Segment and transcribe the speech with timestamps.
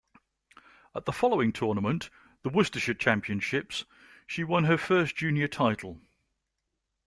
[0.95, 2.09] At the following tournament,
[2.41, 3.85] the Worcestershire championships,
[4.25, 6.01] she won her first junior title.